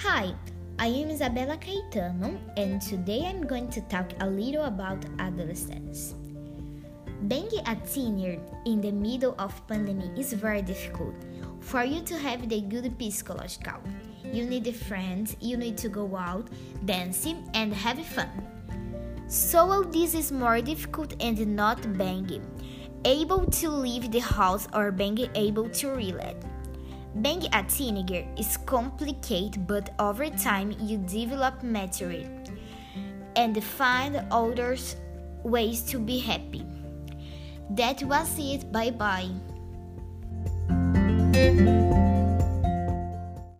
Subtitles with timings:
[0.00, 0.34] Hi,
[0.78, 6.14] I am Isabela Caetano, and today I'm going to talk a little about adolescence.
[7.28, 11.14] Being a teenager in the middle of pandemic is very difficult.
[11.60, 13.80] For you to have the good psychological,
[14.22, 16.50] you need friends, you need to go out,
[16.84, 18.28] dancing, and have fun.
[19.28, 22.44] So all this is more difficult and not being
[23.06, 26.44] able to leave the house or being able to relax.
[27.22, 32.28] Being a teenager is complicated, but over time you develop maturity
[33.36, 34.76] and find other
[35.42, 36.64] ways to be happy.
[37.70, 38.70] That was it.
[38.70, 39.30] Bye bye.